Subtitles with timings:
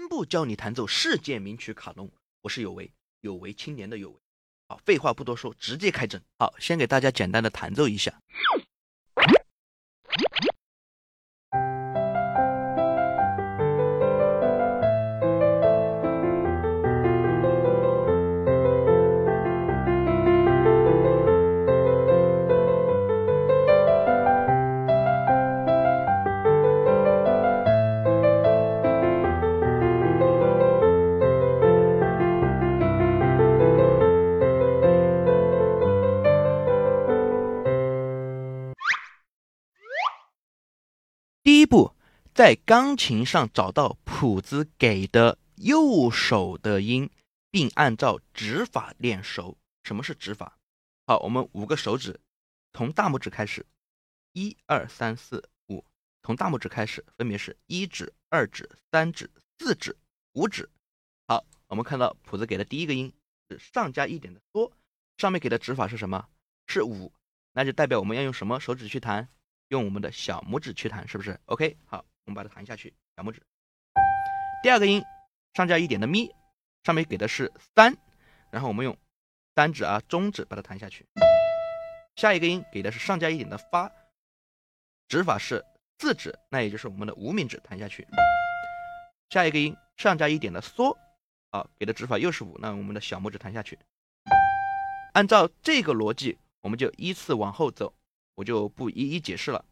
[0.00, 2.10] 专步教你弹奏世界名曲卡农。
[2.40, 4.16] 我是有为，有为青年的有为。
[4.66, 6.18] 好，废话不多说，直接开整。
[6.38, 8.18] 好，先给大家简单的弹奏一下。
[42.40, 47.10] 在钢琴上找到谱子给的右手的音，
[47.50, 49.58] 并按照指法练熟。
[49.84, 50.56] 什么是指法？
[51.06, 52.18] 好，我们五个手指，
[52.72, 53.66] 从大拇指开始，
[54.32, 55.84] 一二三四五，
[56.22, 59.94] 从大拇指开始，分别是一指、二指、三指、四指、
[60.32, 60.66] 五指。
[61.28, 63.12] 好，我们看到谱子给的第一个音
[63.50, 64.72] 是上加一点的哆，
[65.18, 66.26] 上面给的指法是什么？
[66.68, 67.12] 是五，
[67.52, 69.28] 那就代表我们要用什么手指去弹？
[69.68, 72.94] 用我们的小拇指去弹，是不是？OK，好，我们把它弹下去。
[73.16, 73.42] 小拇指。
[74.62, 75.04] 第二个音
[75.52, 76.32] 上加一点的咪，
[76.84, 77.96] 上面给的是三，
[78.52, 78.96] 然后我们用
[79.56, 81.04] 三指啊中指把它弹下去。
[82.14, 83.90] 下一个音给的是上加一点的发，
[85.08, 85.64] 指法是
[85.98, 88.06] 四指，那也就是我们的无名指弹下去。
[89.30, 90.96] 下一个音上加一点的嗦，
[91.50, 93.76] 好，给的指法又是五，那我们的小拇指弹下去。
[95.14, 97.92] 按照这个逻辑，我们就依次往后走。
[98.36, 99.62] 我就不一一解释了。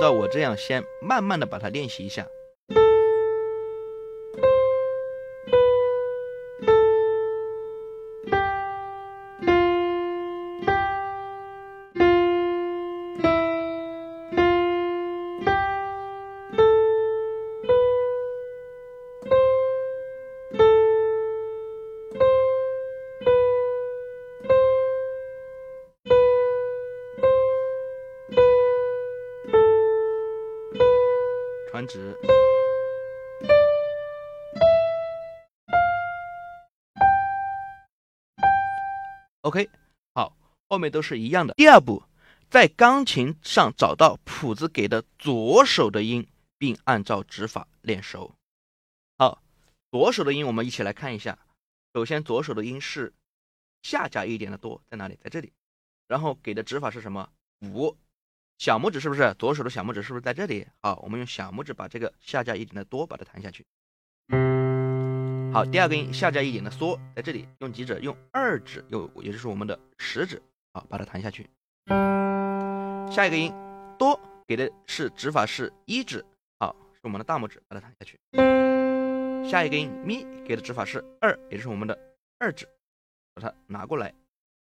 [0.00, 2.26] 照我这样，先慢慢的把它练习一下。
[39.42, 39.68] ，OK，
[40.14, 40.36] 好，
[40.68, 41.54] 后面都是一样的。
[41.54, 42.02] 第二步，
[42.48, 46.26] 在钢琴上找到谱子给的左手的音，
[46.58, 48.34] 并按照指法练熟。
[49.18, 49.42] 好，
[49.90, 51.38] 左手的音我们一起来看一下。
[51.94, 53.12] 首先，左手的音是
[53.82, 55.18] 下加一点的哆，在哪里？
[55.22, 55.52] 在这里。
[56.06, 57.30] 然后给的指法是什么？
[57.60, 57.96] 五。
[58.58, 60.68] 小拇指是不是左手的小拇指是不是在这里？
[60.82, 63.64] 好，我们用小拇指把这个下加一点的哆把它弹下去。
[65.52, 67.98] 好，第二个音下加一点的嗦在这里，用几指？
[68.00, 70.40] 用二指，又也就是我们的食指，
[70.72, 71.50] 好，把它弹下去。
[73.10, 73.52] 下一个音
[73.98, 76.24] 哆给的是指法是一指，
[76.60, 78.16] 好，是我们的大拇指，把它弹下去。
[79.50, 81.98] 下一个音咪给的指法是二，也就是我们的
[82.38, 82.68] 二指，
[83.34, 84.14] 把它拿过来，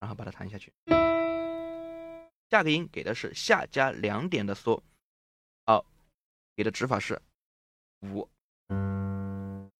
[0.00, 0.72] 然后把它弹下去。
[2.50, 4.80] 下个音给的是下加两点的嗦，
[5.64, 5.86] 好，
[6.56, 7.22] 给的指法是
[8.02, 8.28] 五，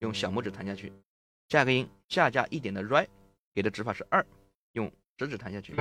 [0.00, 0.92] 用小拇指弹下去。
[1.48, 3.06] 下个音下加一点的 r，
[3.54, 4.24] 给的指法是二，
[4.72, 5.74] 用食指弹下去。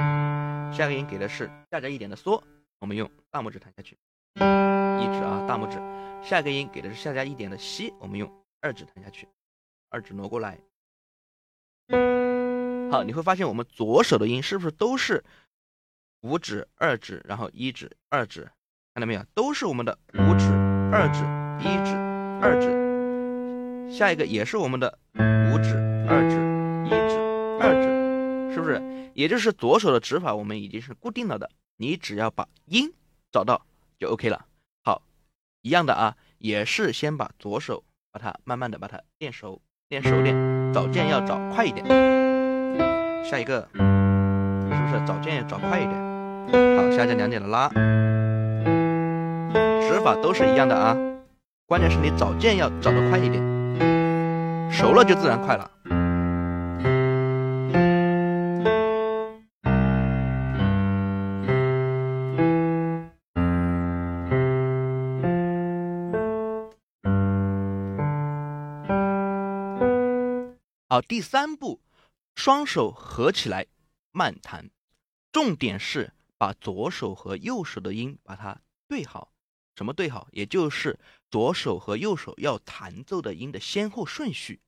[0.75, 2.41] 下个音给的是下加一点的嗦，
[2.79, 3.97] 我们用大拇指弹下去，
[4.35, 5.79] 一指啊，大拇指。
[6.27, 8.31] 下个音给的是下加一点的西，我们用
[8.61, 9.27] 二指弹下去，
[9.89, 10.59] 二指挪过来。
[12.91, 15.23] 好，你会发现我们左手的音是不是都是？
[16.21, 18.49] 五指、二指，然后一指、二指，
[18.93, 19.23] 看到没有？
[19.35, 20.51] 都是我们的五指、
[20.91, 21.21] 二指、
[21.59, 21.93] 一指、
[22.41, 22.84] 二指。
[23.89, 25.75] 下一个也是我们的五指、
[26.07, 26.35] 二指、
[26.85, 27.17] 一指、
[27.61, 28.81] 二指，是不是？
[29.13, 32.91] 也就是左手的指法我们已经是固定了的，你只要把音
[33.31, 33.65] 找到
[33.97, 34.45] 就 OK 了。
[34.83, 35.01] 好，
[35.61, 40.35] 一样的啊，也是先把左手把它慢慢的把它练熟，练熟练，
[40.73, 41.85] 找键要找快一点。
[43.23, 45.95] 下一个是不是找键要找快一点？
[46.77, 47.69] 好，下降两点的拉，
[49.87, 50.97] 指法都是一样的啊，
[51.65, 53.41] 关键是你找键要找得快一点，
[54.71, 55.71] 熟了就自然快了。
[70.87, 71.81] 好第三步
[72.35, 73.65] 双手合起来
[74.11, 74.69] 慢弹。
[75.35, 79.34] 重点是把左手和右手的音把它对好。
[79.75, 80.27] 什么对好？
[80.31, 80.97] 也就是
[81.29, 84.61] 左手和右手要弹奏的音的先后顺序，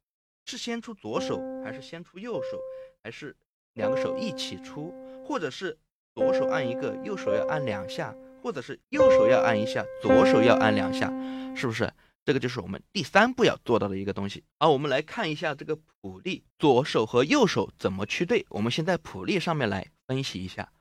[0.45, 2.59] 是先出左手，还是先出右手，
[3.03, 3.35] 还是
[3.73, 4.93] 两个手一起出，
[5.25, 5.77] 或者是
[6.13, 11.07] 左手按一个，右手要按两下，或者是右手要按一下，左手要按两下，
[11.55, 11.91] 是不是？
[12.25, 14.43] 这个就是我们第三步要做到的一个东西。
[14.59, 18.45] 好，我们来看一下这个谱例，左手和右手怎么去对。
[18.49, 20.73] 我们先在谱例上面来分析一下。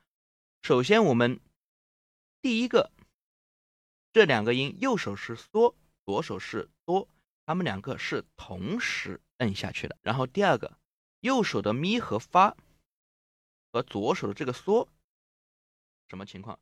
[0.61, 1.39] 首先，我们
[2.41, 2.91] 第一个
[4.17, 7.07] 这两个音，右手是嗦，左手是哆，
[7.45, 9.95] 它们两个是同时摁下去的。
[10.01, 10.79] 然后第二个，
[11.19, 12.57] 右手的咪和发
[13.71, 14.87] 和左手的这个嗦，
[16.07, 16.59] 什么情况？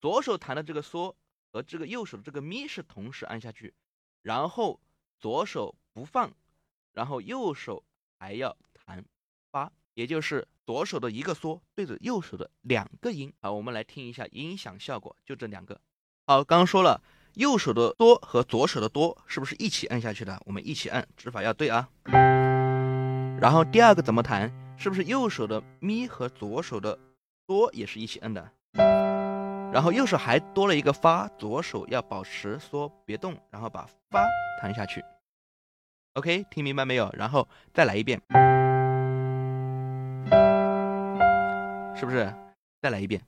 [0.00, 1.16] 左手弹的这个嗦
[1.50, 3.74] 和这个右手的这个咪是同时按下去。
[4.22, 4.78] 然后
[5.18, 6.32] 左手不放，
[6.92, 7.82] 然后右手
[8.20, 9.04] 还要弹
[9.50, 13.34] 发，也就是左手的一个嗦对着右手的两个音。
[13.40, 15.80] 好，我们来听一下音响效果，就这两个。
[16.28, 17.00] 好，刚刚说了，
[17.36, 20.38] 右手的哆和左手的哆是不是一起按下去的？
[20.44, 21.88] 我们一起按，指法要对啊。
[23.40, 24.52] 然后第二个怎么弹？
[24.76, 26.98] 是不是右手的咪和左手的
[27.46, 28.46] 哆也是一起摁的？
[29.72, 34.22] 然后右手还多了一个发，左手要保持说别动，然后把发
[34.60, 35.02] 弹下去。
[36.12, 37.10] OK，听明白没有？
[37.16, 38.20] 然后再来一遍，
[41.96, 42.30] 是不是？
[42.82, 43.22] 再来一遍，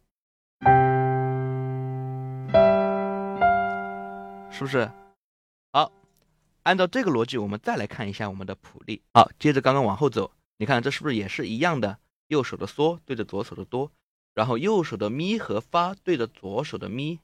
[4.61, 4.93] 是不是？
[5.73, 5.91] 好，
[6.65, 9.01] 按照这个逻辑，我们再来看一下我们的谱例。
[9.15, 11.99] 好，接着刚刚往后走，你看这是不是也是一样的？
[12.27, 13.91] 右手的嗦对着左手的哆。
[14.35, 17.19] 然后右手的咪和发对着左手的咪，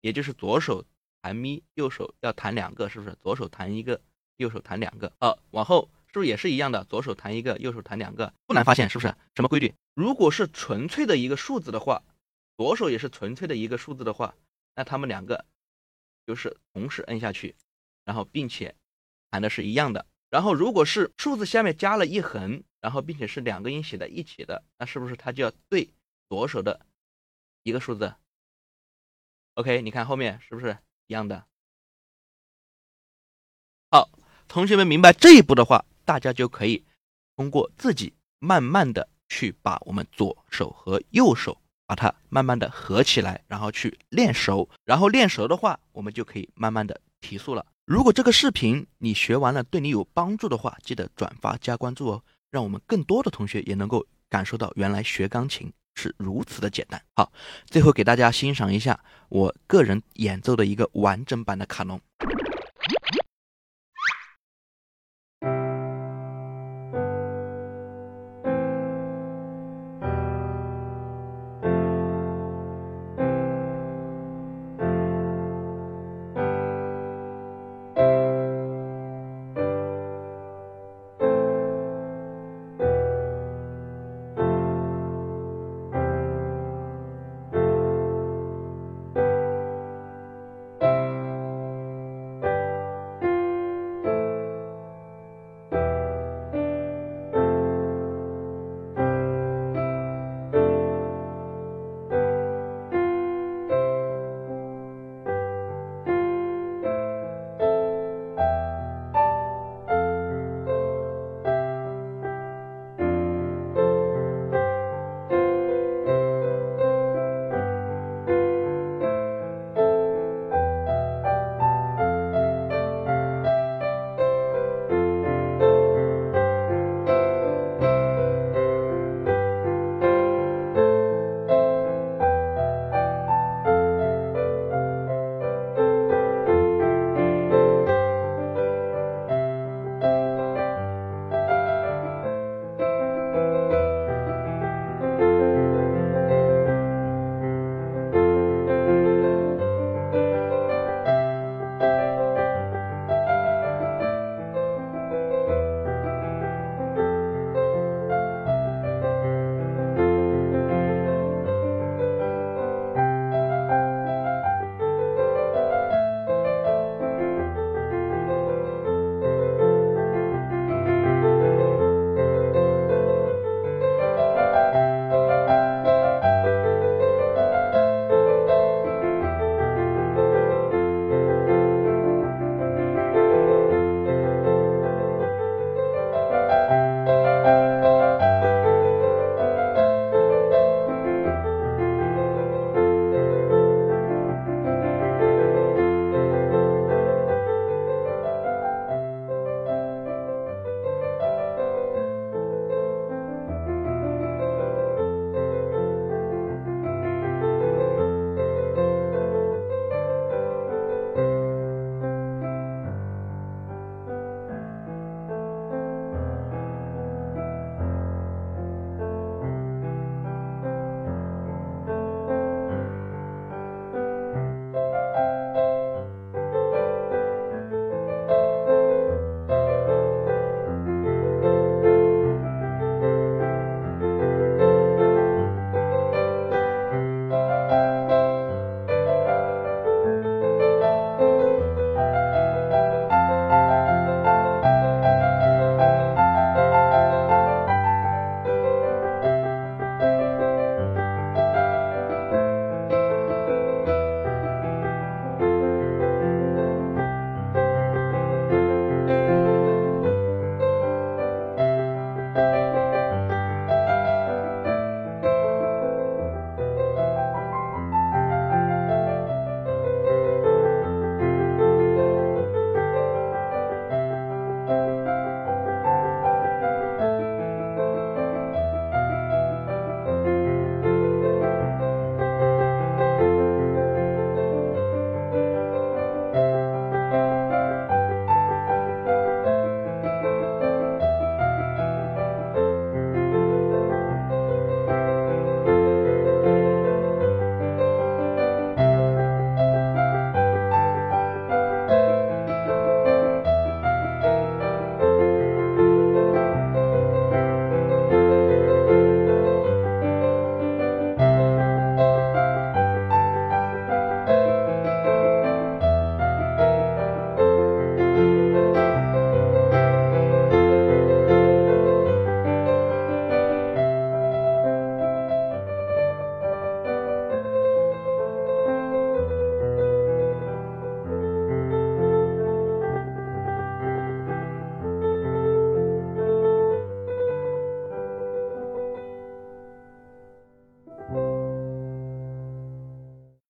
[0.00, 0.84] 也就是左手
[1.22, 3.16] 弹咪，右手要弹两个，是不是？
[3.22, 4.00] 左手弹一个，
[4.36, 5.12] 右手弹两个。
[5.20, 6.82] 好，往后是不是也是一样的？
[6.84, 9.14] 左手弹一个，右手弹两个，不难发现，是不是？
[9.36, 9.72] 什么规律？
[9.94, 12.02] 如果是纯粹的一个数字的话，
[12.56, 14.34] 左手也是纯粹的一个数字的话，
[14.74, 15.44] 那他们两个
[16.26, 17.54] 就是同时摁下去，
[18.04, 18.74] 然后并且
[19.30, 20.06] 弹的是一样的。
[20.28, 25.88] 然后如果是数字下面加了一横，然后并且是两个音写在一起的，那是不是它就要对？
[26.28, 26.84] 左手的
[27.62, 28.12] 一个数字
[29.54, 30.76] ，OK，你看后面是不是
[31.06, 31.46] 一样的？
[33.92, 34.10] 好，
[34.48, 36.84] 同学们明白这一步的话，大家就可以
[37.36, 47.64] 通过自己慢慢的去把我们左手和右手把它慢慢的合起来，然后去练熟，然后练熟的话，我们就可以慢慢的提速了。
[47.84, 55.72] 如果这个视频你学完了对你有帮助的话，记得转发加关注哦，让我们更多的同学也能够感受到原来学钢琴。
[55.98, 57.02] 是如此的简单。
[57.14, 57.32] 好，
[57.64, 59.00] 最后给大家欣赏一下
[59.30, 61.98] 我个人演奏的一个完整版的卡农。